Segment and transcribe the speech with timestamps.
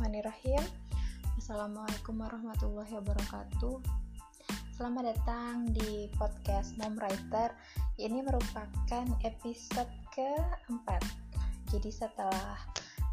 [0.00, 0.64] Bismillahirrahmanirrahim.
[1.36, 3.76] Assalamualaikum warahmatullahi wabarakatuh.
[4.72, 7.52] Selamat datang di podcast Mom Writer.
[8.00, 11.04] Ini merupakan episode keempat.
[11.68, 12.56] Jadi setelah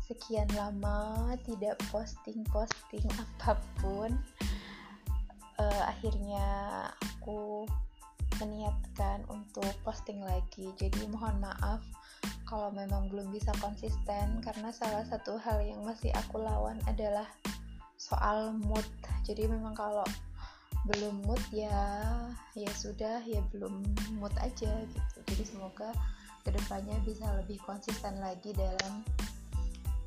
[0.08, 4.16] sekian lama tidak posting-posting apa pun
[5.60, 6.48] uh, Akhirnya
[7.04, 7.68] aku
[8.40, 10.72] meniatkan untuk posting lagi.
[10.80, 11.84] Jadi mohon maaf
[12.48, 17.28] kalau memang belum bisa konsisten karena salah satu hal yang masih aku lawan adalah
[18.00, 18.88] soal mood.
[19.28, 20.08] Jadi memang kalau
[20.88, 22.08] belum mood ya
[22.56, 23.84] ya sudah ya belum
[24.16, 25.18] mood aja gitu.
[25.28, 25.92] Jadi semoga
[26.48, 29.04] ke depannya bisa lebih konsisten lagi dalam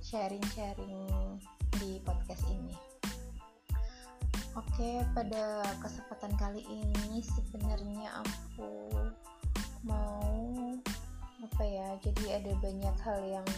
[0.00, 1.36] sharing-sharing
[1.76, 2.72] di podcast ini.
[4.58, 8.90] Oke, pada kesempatan kali ini sebenarnya aku
[9.86, 10.26] mau
[11.40, 13.48] apa ya jadi ada banyak hal yang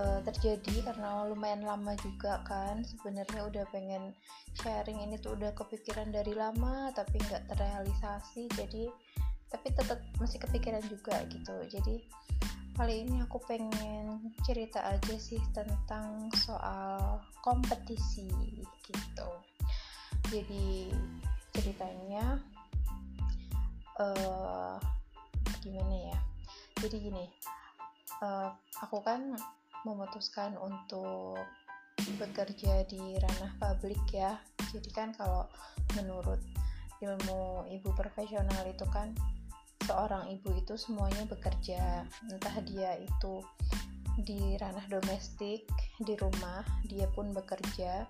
[0.00, 2.80] uh, terjadi karena lumayan lama juga kan.
[2.82, 4.16] Sebenarnya udah pengen
[4.56, 8.48] sharing ini tuh udah kepikiran dari lama tapi nggak terrealisasi.
[8.56, 8.88] Jadi
[9.50, 11.56] tapi tetap masih kepikiran juga gitu.
[11.68, 11.94] Jadi
[12.78, 18.30] kali ini aku pengen cerita aja sih tentang soal kompetisi
[18.88, 19.30] gitu.
[20.30, 20.94] Jadi
[21.50, 22.38] ceritanya
[23.98, 24.78] uh,
[25.60, 26.18] gimana ya?
[26.80, 27.24] Jadi gini
[28.24, 29.36] uh, aku kan
[29.84, 31.40] memutuskan untuk
[32.16, 34.40] bekerja di ranah publik ya.
[34.72, 35.48] Jadi kan kalau
[35.96, 36.40] menurut
[37.00, 39.12] ilmu ibu profesional itu kan
[39.84, 42.04] seorang ibu itu semuanya bekerja.
[42.28, 43.40] Entah dia itu
[44.20, 45.64] di ranah domestik
[46.00, 48.04] di rumah dia pun bekerja.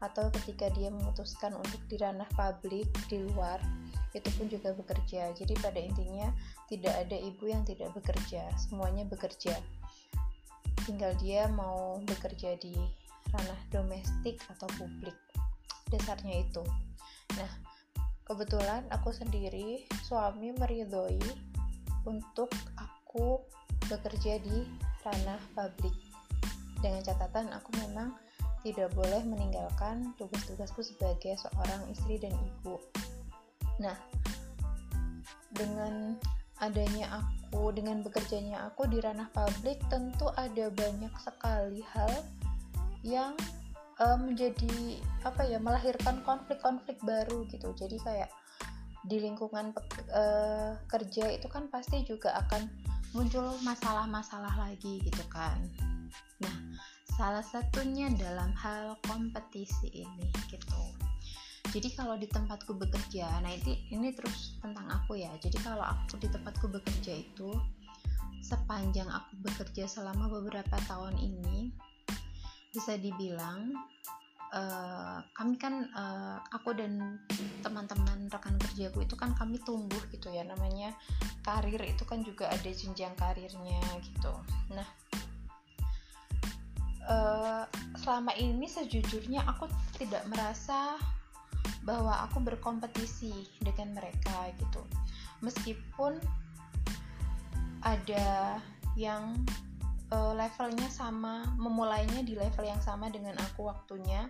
[0.00, 3.60] Atau ketika dia memutuskan untuk di ranah publik di luar
[4.10, 5.30] itu pun juga bekerja.
[5.34, 6.30] Jadi pada intinya
[6.66, 8.50] tidak ada ibu yang tidak bekerja.
[8.58, 9.54] Semuanya bekerja.
[10.82, 12.74] Tinggal dia mau bekerja di
[13.30, 15.14] ranah domestik atau publik.
[15.90, 16.64] Dasarnya itu.
[17.38, 17.50] Nah
[18.26, 21.18] kebetulan aku sendiri suami meridhoi
[22.06, 23.42] untuk aku
[23.86, 24.66] bekerja di
[25.06, 25.94] ranah publik.
[26.80, 28.16] Dengan catatan aku memang
[28.60, 32.76] tidak boleh meninggalkan tugas-tugasku sebagai seorang istri dan ibu
[33.80, 33.96] Nah,
[35.56, 36.20] dengan
[36.60, 42.12] adanya aku, dengan bekerjanya aku di ranah publik, tentu ada banyak sekali hal
[43.00, 43.32] yang
[43.96, 47.72] uh, menjadi apa ya, melahirkan konflik-konflik baru gitu.
[47.72, 48.30] Jadi kayak
[49.08, 49.72] di lingkungan
[50.12, 52.68] uh, kerja itu kan pasti juga akan
[53.16, 55.56] muncul masalah-masalah lagi gitu kan.
[56.44, 56.54] Nah,
[57.16, 61.09] salah satunya dalam hal kompetisi ini gitu
[61.70, 65.30] jadi kalau di tempatku bekerja nah ini ini terus tentang aku ya.
[65.38, 67.54] Jadi kalau aku di tempatku bekerja itu
[68.42, 71.70] sepanjang aku bekerja selama beberapa tahun ini
[72.74, 73.70] bisa dibilang
[74.50, 77.22] uh, kami kan uh, aku dan
[77.62, 80.42] teman-teman rekan kerjaku itu kan kami tumbuh gitu ya.
[80.42, 80.90] Namanya
[81.46, 84.34] karir itu kan juga ada jenjang karirnya gitu.
[84.74, 84.88] Nah
[87.06, 87.62] uh,
[87.94, 89.70] selama ini sejujurnya aku
[90.02, 90.98] tidak merasa
[91.84, 94.82] bahwa aku berkompetisi dengan mereka gitu.
[95.40, 96.20] Meskipun
[97.80, 98.60] ada
[98.98, 99.32] yang
[100.12, 104.28] uh, levelnya sama memulainya di level yang sama dengan aku waktunya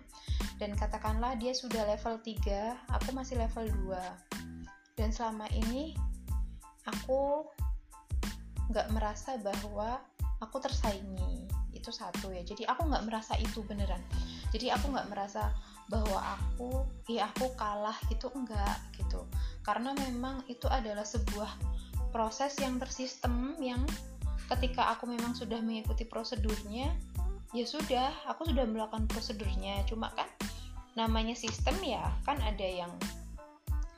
[0.55, 4.31] dan katakanlah dia sudah level 3 aku masih level 2
[4.95, 5.97] dan selama ini
[6.87, 7.43] aku
[8.71, 9.99] nggak merasa bahwa
[10.39, 11.47] aku tersaingi.
[11.71, 12.43] Itu satu ya.
[12.43, 14.01] Jadi aku nggak merasa itu beneran.
[14.51, 15.51] Jadi aku nggak merasa
[15.91, 19.27] bahwa aku ya aku kalah gitu enggak gitu.
[19.61, 21.51] Karena memang itu adalah sebuah
[22.15, 23.83] proses yang tersistem yang
[24.47, 26.95] ketika aku memang sudah mengikuti prosedurnya
[27.51, 29.83] ya sudah aku sudah melakukan prosedurnya.
[29.83, 30.31] Cuma kan
[30.95, 32.91] namanya sistem ya kan ada yang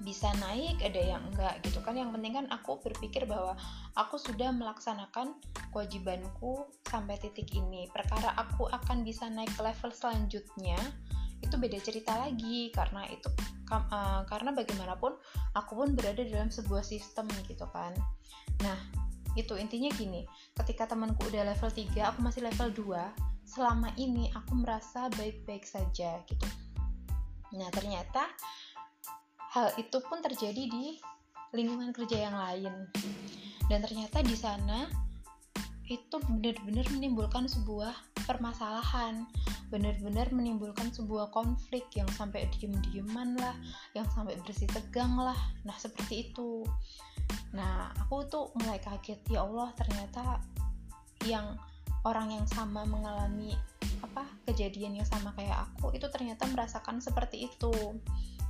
[0.02, 1.94] bisa naik ada yang enggak gitu kan.
[1.94, 3.54] Yang penting kan aku berpikir bahwa
[3.94, 5.38] aku sudah melaksanakan
[5.70, 7.86] kewajibanku sampai titik ini.
[7.94, 10.82] Perkara aku akan bisa naik ke level selanjutnya
[11.44, 13.28] itu beda cerita lagi karena itu
[13.70, 15.20] uh, karena bagaimanapun
[15.54, 17.92] aku pun berada dalam sebuah sistem gitu kan.
[18.64, 18.80] Nah
[19.34, 20.24] itu intinya gini
[20.56, 26.22] ketika temanku udah level 3 aku masih level 2 selama ini aku merasa baik-baik saja
[26.26, 26.48] gitu.
[27.60, 28.30] Nah ternyata
[29.54, 30.98] hal itu pun terjadi di
[31.54, 32.90] lingkungan kerja yang lain.
[33.70, 35.03] Dan ternyata di sana
[35.92, 37.92] itu benar-benar menimbulkan sebuah
[38.24, 39.28] permasalahan
[39.74, 43.58] benar-benar menimbulkan sebuah konflik yang sampai diem-dieman lah
[43.98, 45.36] yang sampai bersih tegang lah.
[45.66, 46.62] Nah seperti itu.
[47.58, 50.38] Nah aku tuh mulai kaget ya Allah ternyata
[51.26, 51.58] yang
[52.06, 53.58] orang yang sama mengalami
[54.06, 57.74] apa kejadian yang sama kayak aku itu ternyata merasakan seperti itu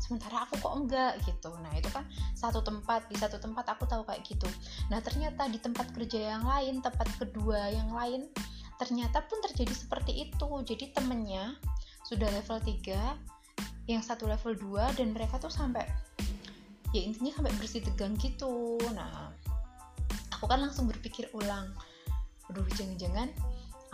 [0.03, 1.55] sementara aku kok enggak gitu.
[1.63, 2.03] Nah itu kan
[2.35, 4.51] satu tempat di satu tempat aku tahu kayak gitu.
[4.91, 8.27] Nah ternyata di tempat kerja yang lain tempat kedua yang lain
[8.75, 10.49] ternyata pun terjadi seperti itu.
[10.67, 11.55] Jadi temennya
[12.03, 15.87] sudah level 3 yang satu level 2 dan mereka tuh sampai
[16.91, 18.75] ya intinya sampai bersih tegang gitu.
[18.91, 19.31] Nah
[20.35, 21.71] aku kan langsung berpikir ulang
[22.51, 23.31] aduh jangan-jangan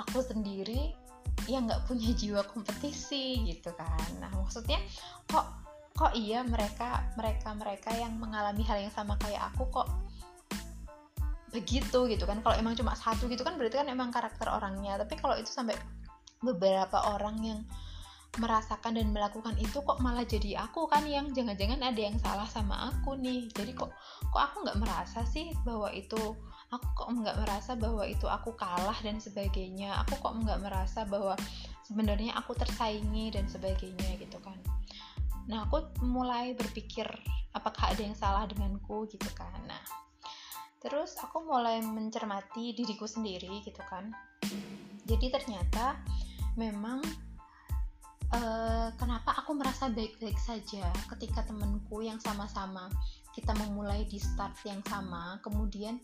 [0.01, 0.97] aku sendiri
[1.45, 4.09] yang nggak punya jiwa kompetisi gitu kan.
[4.17, 4.81] Nah maksudnya
[5.29, 5.58] kok
[5.99, 9.91] kok iya mereka mereka mereka yang mengalami hal yang sama kayak aku kok
[11.51, 12.39] begitu gitu kan?
[12.39, 14.95] Kalau emang cuma satu gitu kan berarti kan emang karakter orangnya.
[14.95, 15.75] Tapi kalau itu sampai
[16.39, 17.59] beberapa orang yang
[18.39, 22.95] merasakan dan melakukan itu kok malah jadi aku kan yang jangan-jangan ada yang salah sama
[22.95, 23.51] aku nih.
[23.51, 23.91] Jadi kok
[24.31, 26.37] kok aku nggak merasa sih bahwa itu
[26.71, 29.99] aku kok nggak merasa bahwa itu aku kalah dan sebagainya.
[30.07, 31.35] Aku kok nggak merasa bahwa
[31.83, 34.58] sebenarnya aku tersaingi dan sebagainya gitu kan
[35.49, 37.09] nah aku mulai berpikir
[37.57, 39.57] apakah ada yang salah denganku gitu kan.
[39.65, 39.81] Nah
[40.79, 44.13] terus aku mulai mencermati diriku sendiri gitu kan.
[45.09, 45.97] Jadi ternyata
[46.53, 47.01] memang
[48.33, 50.85] uh, kenapa aku merasa baik-baik saja
[51.15, 52.89] ketika temenku yang sama-sama
[53.33, 55.97] kita memulai di start yang sama kemudian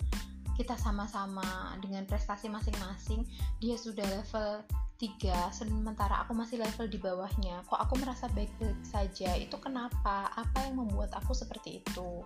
[0.56, 3.28] kita sama-sama dengan prestasi masing-masing
[3.60, 4.64] dia sudah level
[4.96, 7.68] 3 sementara aku masih level di bawahnya.
[7.68, 9.36] Kok aku merasa baik-baik saja?
[9.36, 10.32] Itu kenapa?
[10.32, 12.24] Apa yang membuat aku seperti itu?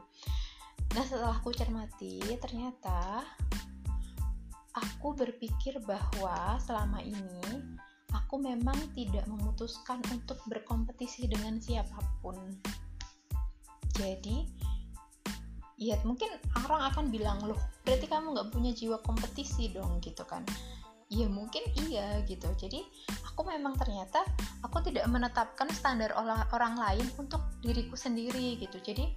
[0.94, 3.26] Nah setelah aku cermati ternyata
[4.74, 7.78] aku berpikir bahwa selama ini
[8.14, 12.38] aku memang tidak memutuskan untuk berkompetisi dengan siapa pun.
[13.98, 14.46] Jadi
[15.80, 16.28] ya mungkin
[16.68, 17.58] orang akan bilang loh
[17.88, 20.44] berarti kamu nggak punya jiwa kompetisi dong gitu kan
[21.10, 22.86] ya mungkin iya gitu jadi
[23.26, 24.22] aku memang ternyata
[24.62, 26.14] aku tidak menetapkan standar
[26.54, 29.10] orang lain untuk diriku sendiri gitu jadi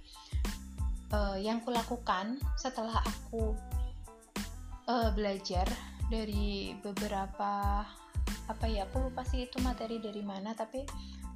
[1.13, 3.53] uh, yang kulakukan setelah aku
[4.89, 5.69] uh, belajar
[6.09, 7.85] dari beberapa
[8.49, 10.83] apa ya aku lupa sih itu materi dari mana tapi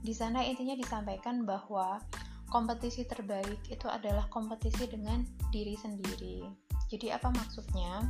[0.01, 2.01] di sana intinya disampaikan bahwa
[2.48, 6.48] kompetisi terbaik itu adalah kompetisi dengan diri sendiri.
[6.88, 8.07] Jadi apa maksudnya?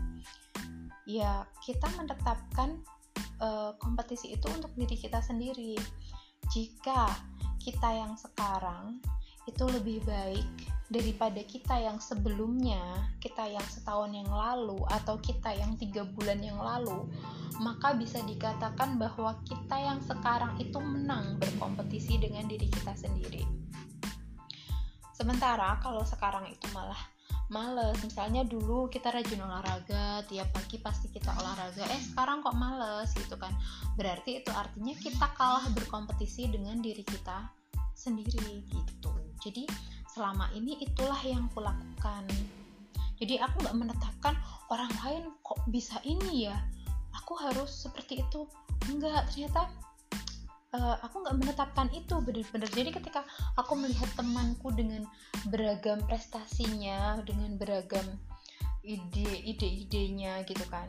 [1.07, 2.83] Ya, kita menetapkan
[3.39, 5.79] uh, kompetisi itu untuk diri kita sendiri.
[6.51, 7.07] Jika
[7.63, 8.99] kita yang sekarang
[9.47, 10.43] itu lebih baik
[10.91, 16.59] daripada kita yang sebelumnya, kita yang setahun yang lalu, atau kita yang tiga bulan yang
[16.59, 17.07] lalu,
[17.63, 23.43] maka bisa dikatakan bahwa kita yang sekarang itu menang berkompetisi dengan diri kita sendiri.
[25.15, 26.99] Sementara kalau sekarang itu malah
[27.47, 33.11] males misalnya dulu kita rajin olahraga tiap pagi pasti kita olahraga eh sekarang kok males
[33.15, 33.55] gitu kan.
[33.95, 37.47] Berarti itu artinya kita kalah berkompetisi dengan diri kita
[37.95, 39.11] sendiri gitu.
[39.39, 39.63] Jadi
[40.11, 42.27] selama ini itulah yang kulakukan.
[43.17, 44.35] Jadi aku nggak menetapkan
[44.69, 46.57] orang lain kok bisa ini ya.
[47.23, 48.45] Aku harus seperti itu.
[48.91, 49.71] Enggak ternyata
[50.77, 53.25] uh, aku nggak menetapkan itu benar-benar jadi ketika
[53.57, 55.09] aku melihat temanku dengan
[55.49, 58.05] beragam prestasinya dengan beragam
[58.85, 60.87] ide ide-idenya gitu kan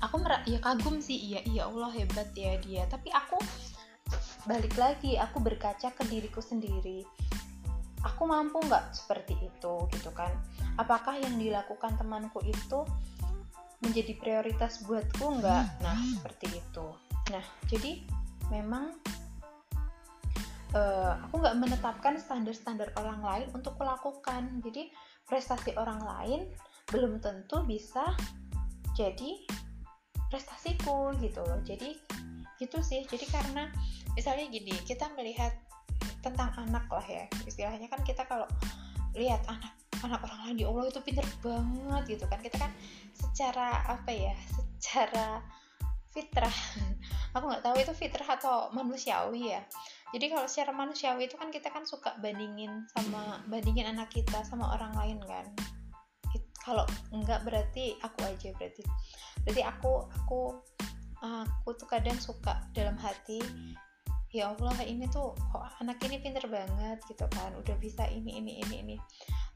[0.00, 2.88] aku merah ya kagum sih iya iya Allah hebat ya dia.
[2.88, 3.36] Tapi aku
[4.48, 7.04] balik lagi aku berkaca ke diriku sendiri.
[8.00, 10.32] Aku mampu nggak seperti itu gitu kan?
[10.80, 12.88] Apakah yang dilakukan temanku itu
[13.84, 15.40] menjadi prioritas buatku?
[15.40, 15.84] Nggak.
[15.84, 16.86] Nah seperti itu.
[17.28, 18.00] Nah jadi
[18.50, 18.92] memang
[20.74, 24.60] uh, aku nggak menetapkan standar-standar orang lain untuk melakukan.
[24.62, 24.90] Jadi
[25.26, 26.40] prestasi orang lain
[26.90, 28.02] belum tentu bisa
[28.98, 29.46] jadi
[30.28, 31.62] prestasiku gitu loh.
[31.62, 31.94] Jadi
[32.58, 33.06] gitu sih.
[33.06, 33.70] Jadi karena
[34.14, 35.54] misalnya gini kita melihat
[36.20, 37.24] tentang anak lah ya.
[37.46, 38.46] Istilahnya kan kita kalau
[39.16, 42.38] lihat anak anak orang lain di Allah itu pinter banget gitu kan.
[42.42, 42.72] Kita kan
[43.14, 45.42] secara apa ya secara
[46.10, 46.58] fitrah
[47.34, 49.62] aku nggak tahu itu fitrah atau manusiawi ya.
[50.10, 54.74] Jadi kalau secara manusiawi itu kan kita kan suka bandingin sama bandingin anak kita sama
[54.74, 55.46] orang lain kan.
[56.60, 56.84] Kalau
[57.14, 58.82] enggak berarti aku aja berarti.
[59.46, 60.40] Berarti aku aku
[61.22, 63.38] aku tuh kadang suka dalam hati
[64.30, 67.54] ya Allah ini tuh kok anak ini pinter banget gitu kan.
[67.54, 68.96] Udah bisa ini ini ini ini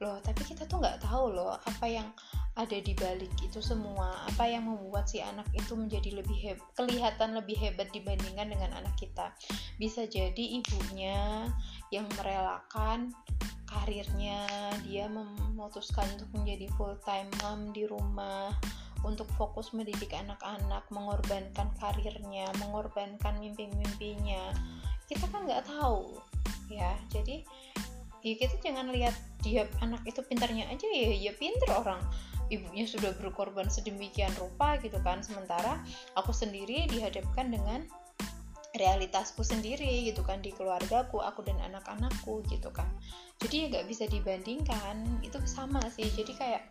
[0.03, 2.09] loh tapi kita tuh nggak tahu loh apa yang
[2.55, 4.15] ada di balik itu semua.
[4.31, 8.95] Apa yang membuat si anak itu menjadi lebih heb kelihatan lebih hebat dibandingkan dengan anak
[8.95, 9.35] kita.
[9.79, 11.51] Bisa jadi ibunya
[11.91, 13.11] yang merelakan
[13.67, 14.47] karirnya
[14.87, 18.55] dia memutuskan untuk menjadi full time mom di rumah
[19.03, 24.55] untuk fokus mendidik anak-anak mengorbankan karirnya mengorbankan mimpi-mimpinya.
[25.11, 26.23] Kita kan nggak tahu
[26.71, 26.95] ya.
[27.11, 27.43] Jadi
[28.25, 29.13] ya kita jangan lihat
[29.45, 32.01] dia anak itu pintarnya aja ya ya pinter orang.
[32.49, 35.21] Ibunya sudah berkorban sedemikian rupa gitu kan.
[35.21, 35.85] Sementara
[36.17, 37.85] aku sendiri dihadapkan dengan
[38.75, 42.89] realitasku sendiri gitu kan di keluargaku aku dan anak-anakku gitu kan.
[43.45, 45.21] Jadi ya nggak bisa dibandingkan.
[45.21, 46.09] Itu sama sih.
[46.09, 46.65] Jadi kayak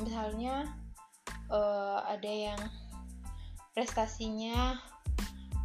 [0.00, 0.72] misalnya
[1.52, 2.60] uh, ada yang
[3.76, 4.80] prestasinya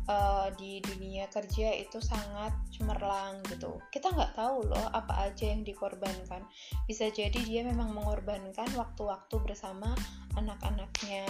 [0.07, 3.79] uh, di dunia kerja itu sangat cemerlang gitu.
[3.91, 6.43] Kita nggak tahu loh apa aja yang dikorbankan.
[6.87, 9.95] Bisa jadi dia memang mengorbankan waktu-waktu bersama
[10.35, 11.27] anak-anaknya.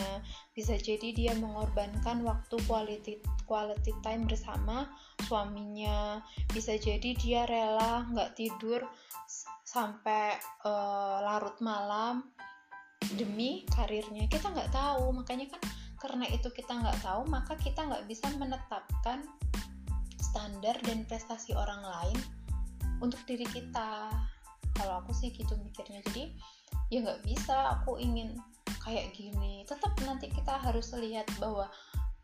[0.56, 4.90] Bisa jadi dia mengorbankan waktu quality quality time bersama
[5.28, 6.24] suaminya.
[6.50, 8.82] Bisa jadi dia rela nggak tidur
[9.64, 12.30] sampai uh, larut malam
[13.20, 14.26] demi karirnya.
[14.32, 15.12] Kita nggak tahu.
[15.14, 15.62] Makanya kan
[16.04, 19.24] karena itu kita nggak tahu maka kita nggak bisa menetapkan
[20.20, 22.20] standar dan prestasi orang lain
[23.00, 24.12] untuk diri kita.
[24.76, 26.04] Kalau aku sih gitu mikirnya.
[26.12, 26.36] Jadi
[26.92, 28.36] ya nggak bisa aku ingin
[28.84, 29.64] kayak gini.
[29.64, 31.72] Tetap nanti kita harus lihat bahwa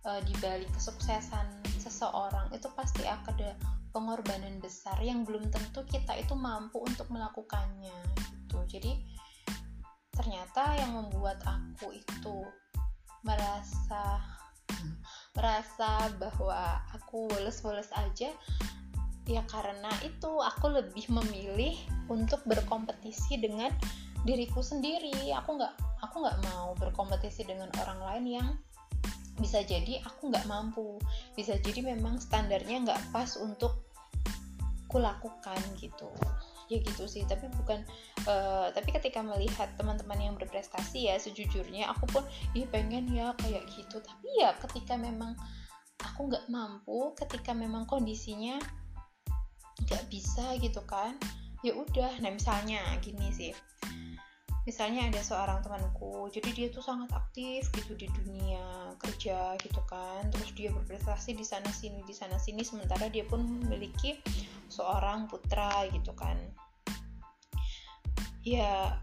[0.04, 3.56] uh, di balik kesuksesan seseorang itu pasti ada
[3.96, 8.60] pengorbanan besar yang belum tentu kita itu mampu untuk melakukannya gitu.
[8.68, 8.92] Jadi
[10.12, 12.44] ternyata yang membuat aku itu
[13.24, 14.22] merasa
[15.38, 18.32] merasa bahwa aku woles-woles aja
[19.30, 21.78] ya karena itu aku lebih memilih
[22.10, 23.70] untuk berkompetisi dengan
[24.26, 25.32] diriku sendiri.
[25.38, 28.50] Aku nggak aku nggak mau berkompetisi dengan orang lain yang
[29.38, 30.98] bisa jadi aku nggak mampu.
[31.38, 33.86] Bisa jadi memang standarnya nggak pas untuk
[34.90, 36.10] kulakukan gitu
[36.70, 37.26] ya gitu sih.
[37.26, 37.82] Tapi bukan
[38.30, 42.24] uh, tapi ketika melihat teman-teman yang berprestasi ya sejujurnya aku pun
[42.56, 44.00] ih pengen ya kayak gitu.
[44.00, 45.34] Tapi ya ketika memang
[46.00, 48.62] aku nggak mampu ketika memang kondisinya
[49.90, 51.18] nggak bisa gitu kan
[51.66, 52.22] ya udah.
[52.22, 53.52] Nah misalnya gini sih
[54.68, 60.28] misalnya ada seorang temanku jadi dia tuh sangat aktif gitu di dunia kerja gitu kan.
[60.30, 64.20] Terus dia berprestasi di sana sini di sana sini sementara dia pun memiliki
[64.70, 66.38] seorang putra gitu kan.
[68.46, 69.00] Ya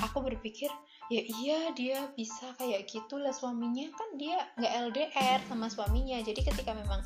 [0.00, 0.70] aku berpikir
[1.10, 3.90] ya iya dia bisa kayak gitu lah suaminya.
[3.92, 6.22] Kan dia nggak LDR sama suaminya.
[6.22, 7.02] Jadi ketika memang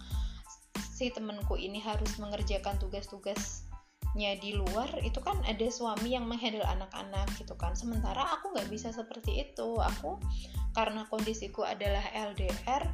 [0.95, 3.64] si temenku ini harus mengerjakan tugas-tugas
[4.15, 7.75] nya di luar itu kan ada suami yang menghandle anak-anak gitu kan.
[7.75, 9.79] Sementara aku nggak bisa seperti itu.
[9.79, 10.23] Aku
[10.75, 12.87] karena kondisiku adalah LDR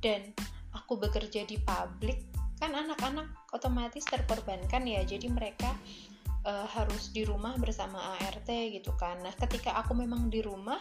[0.00, 0.32] dan
[0.72, 2.24] aku bekerja di publik
[2.56, 5.04] kan anak-anak otomatis terkorbankan ya.
[5.04, 5.76] Jadi mereka
[6.48, 9.20] uh, harus di rumah bersama ART gitu kan.
[9.20, 10.80] Nah ketika aku memang di rumah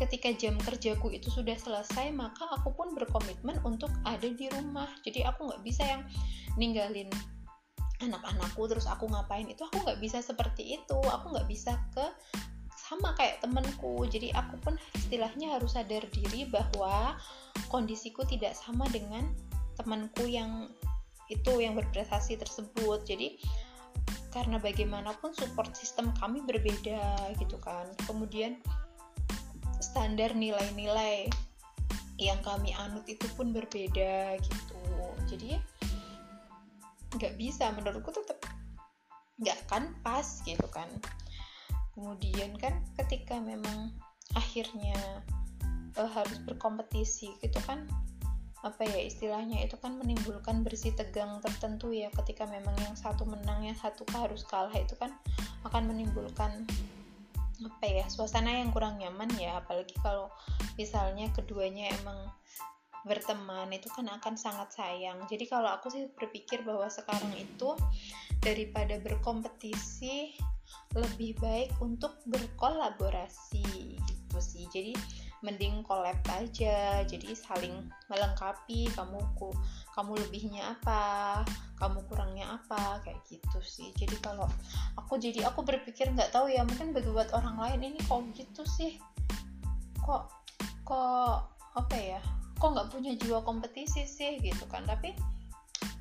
[0.00, 4.88] ketika jam kerjaku itu sudah selesai maka aku pun berkomitmen untuk ada di rumah.
[5.04, 6.02] Jadi aku nggak bisa yang
[6.56, 7.12] ninggalin
[8.00, 10.98] anak-anakku terus aku ngapain itu aku nggak bisa seperti itu.
[10.98, 12.04] Aku nggak bisa ke
[12.74, 17.14] sama kayak temenku jadi aku pun istilahnya harus sadar diri bahwa
[17.70, 19.30] kondisiku tidak sama dengan
[19.78, 20.66] temanku yang
[21.30, 23.06] itu yang berprestasi tersebut.
[23.06, 23.38] Jadi
[24.34, 27.86] karena bagaimanapun support sistem kami berbeda gitu kan.
[28.10, 28.58] Kemudian
[29.78, 31.30] standar nilai-nilai
[32.20, 34.82] yang kami anut itu pun berbeda gitu.
[35.30, 35.56] Jadi
[37.16, 38.38] nggak bisa menurutku tetap
[39.40, 40.86] nggak kan pas gitu kan.
[41.96, 43.90] Kemudian kan ketika memang
[44.36, 45.24] akhirnya
[45.98, 47.88] uh, harus berkompetisi gitu kan
[48.60, 52.12] apa ya istilahnya itu kan menimbulkan bersih tegang tertentu ya.
[52.12, 55.10] Ketika memang yang satu menang yang satu harus kalah itu kan
[55.64, 56.68] akan menimbulkan
[57.60, 59.64] apa ya suasana yang kurang nyaman ya.
[59.64, 60.28] Apalagi kalau
[60.76, 62.28] misalnya keduanya emang
[63.04, 65.24] berteman itu kan akan sangat sayang.
[65.28, 67.76] Jadi kalau aku sih berpikir bahwa sekarang itu
[68.40, 70.36] daripada berkompetisi
[70.94, 74.66] lebih baik untuk berkolaborasi gitu sih.
[74.70, 74.92] Jadi
[75.40, 79.48] mending collab aja jadi saling melengkapi kamu ku
[79.96, 81.40] kamu lebihnya apa
[81.80, 83.88] kamu kurangnya apa kayak gitu sih.
[83.96, 84.44] Jadi kalau
[85.00, 88.62] aku jadi aku berpikir nggak tahu ya mungkin bagi buat orang lain ini kok gitu
[88.68, 89.00] sih.
[90.04, 90.28] Kok
[90.84, 91.38] kok
[91.72, 92.20] apa ya
[92.60, 94.84] kok nggak punya jiwa kompetisi sih gitu kan.
[94.84, 95.16] Tapi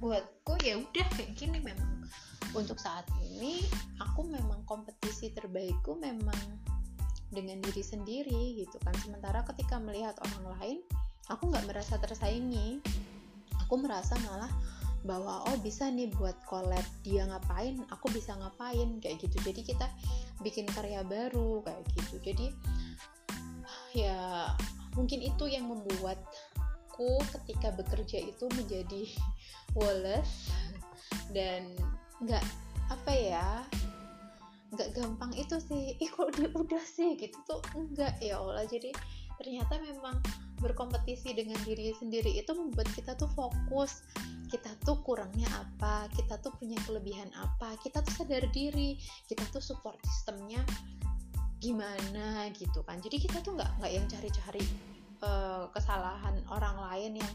[0.04, 2.04] buatku ya udah kayak gini memang.
[2.52, 3.64] Untuk saat ini
[4.04, 6.38] aku memang kompetisi terbaikku memang
[7.32, 8.92] dengan diri sendiri gitu kan.
[9.00, 10.78] Sementara ketika melihat orang lain
[11.32, 12.84] aku nggak merasa tersaingi.
[13.64, 14.52] Aku merasa malah
[15.08, 19.40] bahwa oh bisa nih buat collab dia ngapain aku bisa ngapain kayak gitu.
[19.48, 19.88] Jadi kita
[20.44, 22.16] bikin karya baru kayak gitu.
[22.20, 22.48] Jadi
[23.96, 24.52] ya
[24.98, 25.70] mungkin itu yang
[27.00, 29.04] membuatku ketika bekerja itu menjadi
[29.80, 30.52] woles
[31.32, 31.72] dan
[32.20, 32.44] nggak
[32.92, 33.48] apa ya
[34.76, 35.96] nggak gampang itu sih.
[36.04, 38.68] Ih kok dia udah sih gitu tuh enggak ya Allah.
[38.68, 38.92] Jadi
[39.40, 40.20] ternyata memang
[40.60, 44.04] berkompetisi dengan diri sendiri itu membuat kita tuh fokus.
[44.50, 48.98] Kita tuh kurangnya apa kita tuh punya kelebihan apa kita tuh sadar diri
[49.30, 50.62] kita tuh support sistemnya
[51.62, 52.98] gimana gitu kan.
[53.00, 54.89] Jadi kita tuh nggak nggak yang cari-cari
[55.24, 57.34] uh, kesalahan orang lain yang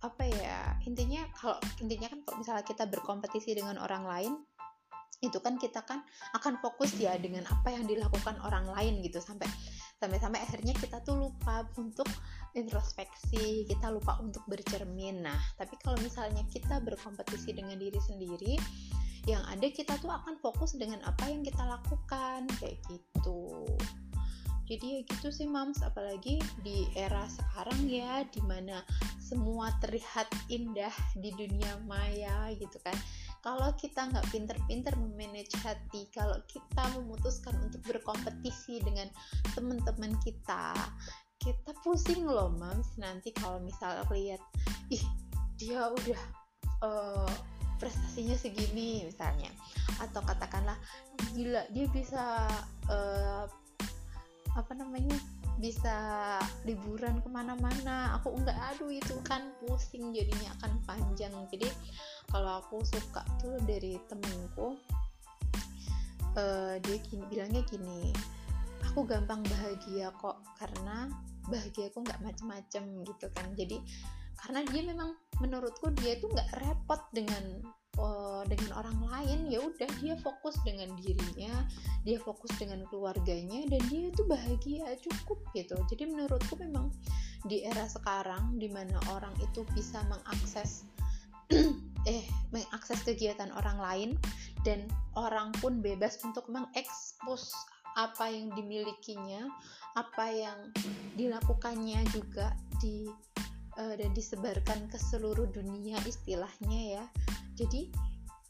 [0.00, 4.32] apa ya intinya kalau intinya kan kalau misalnya kita berkompetisi dengan orang lain
[5.20, 6.00] itu kan kita kan
[6.32, 9.20] akan fokus ya dengan apa yang dilakukan orang lain gitu.
[9.20, 9.44] Sampai
[10.00, 12.08] sampai-sampai akhirnya kita tuh lupa untuk
[12.56, 15.20] introspeksi kita lupa untuk bercermin.
[15.20, 18.56] Nah tapi kalau misalnya kita berkompetisi dengan diri sendiri
[19.28, 23.68] yang ada kita tuh akan fokus dengan apa yang kita lakukan kayak gitu
[24.70, 25.82] jadi ya gitu sih mams.
[25.82, 28.86] Apalagi di era sekarang ya di mana
[29.18, 32.94] semua terlihat indah di dunia maya gitu kan.
[33.42, 39.10] Kalau kita nggak pinter-pinter memanage hati kalau kita memutuskan untuk berkompetisi dengan
[39.58, 40.76] teman-teman kita
[41.42, 42.94] kita pusing loh mams.
[42.94, 44.42] Nanti kalau misalnya lihat
[44.94, 45.02] ih
[45.58, 46.20] dia udah
[46.86, 47.32] uh,
[47.80, 49.50] prestasinya segini misalnya.
[49.98, 50.76] Atau katakanlah
[51.32, 52.46] gila dia bisa
[52.92, 53.48] uh,
[54.58, 55.14] apa namanya
[55.60, 55.96] bisa
[56.64, 58.16] liburan ke mana-mana.
[58.18, 61.32] Aku enggak aduh itu kan pusing jadinya akan panjang.
[61.52, 61.68] Jadi
[62.32, 64.78] kalau aku suka tuh dari temenku
[66.34, 68.10] uh, dia gini, bilangnya gini
[68.90, 71.06] aku gampang bahagia kok karena
[71.46, 73.46] bahagia aku nggak macem-macem gitu kan.
[73.54, 73.78] Jadi
[74.40, 75.12] karena dia memang
[75.44, 77.60] menurutku dia itu nggak repot dengan
[78.00, 81.52] uh, dengan orang lain ya udah dia fokus dengan dirinya
[82.02, 86.88] dia fokus dengan keluarganya dan dia itu bahagia cukup gitu jadi menurutku memang
[87.44, 90.88] di era sekarang di mana orang itu bisa mengakses
[92.08, 94.10] eh mengakses kegiatan orang lain
[94.64, 97.52] dan orang pun bebas untuk mengekspos
[97.98, 99.50] apa yang dimilikinya,
[99.98, 100.58] apa yang
[101.18, 103.10] dilakukannya juga di
[103.78, 107.04] uh, dan disebarkan ke seluruh dunia istilahnya ya.
[107.60, 107.92] Jadi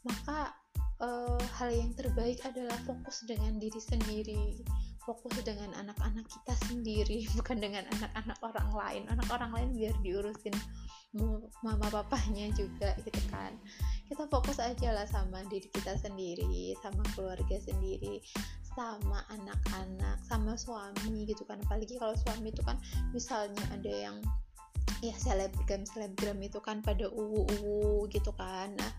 [0.07, 0.55] maka
[1.03, 4.63] uh, hal yang terbaik adalah fokus dengan diri sendiri,
[5.03, 9.03] fokus dengan anak-anak kita sendiri, bukan dengan anak-anak orang lain.
[9.11, 10.55] Anak orang lain biar diurusin
[11.59, 13.51] mama papahnya juga gitu kan.
[14.07, 18.23] Kita fokus aja lah sama diri kita sendiri sama keluarga sendiri
[18.71, 21.59] sama anak-anak sama suami gitu kan.
[21.67, 22.79] Apalagi kalau suami itu kan
[23.11, 24.17] misalnya ada yang
[25.01, 28.73] ya selebgram selebgram itu kan pada uwu uwu gitu kan.
[28.77, 28.93] Nah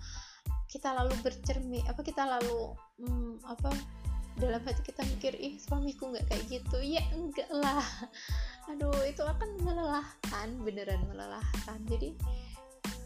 [0.67, 3.71] kita lalu bercermin apa kita lalu hmm, apa
[4.41, 6.79] dalam hati kita mikir ih suamiku nggak kayak gitu.
[6.83, 7.85] Ya enggak lah.
[8.73, 11.79] Aduh itu akan melelahkan beneran melelahkan.
[11.87, 12.17] Jadi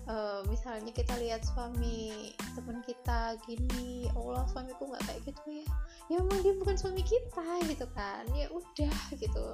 [0.07, 5.67] uh, misalnya kita lihat suami teman kita gini Allah suamiku nggak kayak gitu ya.
[6.07, 8.25] Ya emang dia bukan suami kita gitu kan.
[8.33, 9.47] Ya udah gitu.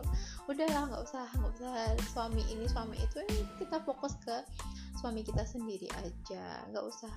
[0.47, 1.75] Udahlah nggak usah nggak usah.
[2.13, 4.45] Suami ini suami itu eh, kita fokus ke
[5.01, 6.65] suami kita sendiri aja.
[6.71, 7.13] Nggak usah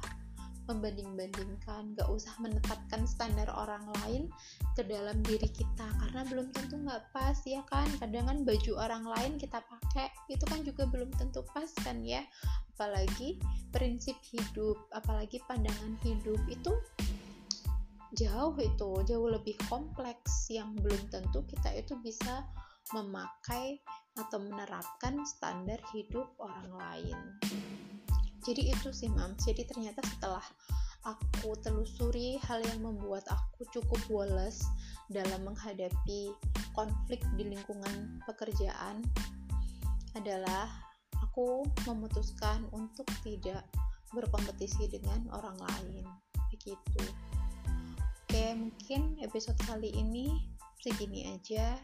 [0.65, 4.27] membanding-bandingkan, gak usah menetapkan standar orang lain
[4.73, 7.85] ke dalam diri kita karena belum tentu nggak pas ya kan.
[8.01, 12.25] Kadang kan baju orang lain kita pakai itu kan juga belum tentu pas kan ya.
[12.75, 13.39] Apalagi
[13.71, 16.73] prinsip hidup, apalagi pandangan hidup itu
[18.15, 22.47] jauh itu jauh lebih kompleks yang belum tentu kita itu bisa
[22.95, 23.81] memakai
[24.15, 27.17] atau menerapkan standar hidup orang lain
[28.45, 29.33] jadi itu sih mam.
[29.41, 30.45] Jadi ternyata setelah
[31.01, 34.61] aku telusuri hal yang membuat aku cukup woles
[35.09, 36.29] dalam menghadapi
[36.77, 39.01] konflik di lingkungan pekerjaan
[40.13, 40.69] adalah
[41.17, 43.65] aku memutuskan untuk tidak
[44.13, 46.05] berkompetisi dengan orang lain.
[46.53, 47.01] Begitu.
[48.25, 51.81] Oke mungkin episode kali ini segini aja.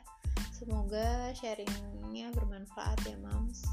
[0.53, 3.65] Semoga sharingnya bermanfaat ya mams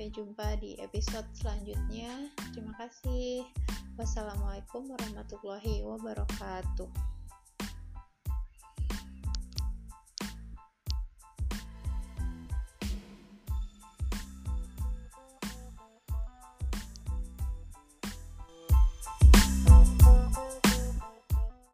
[0.00, 2.32] Sampai jumpa di episode selanjutnya.
[2.56, 3.44] Terima kasih.
[4.00, 6.88] Wassalamualaikum warahmatullahi wabarakatuh.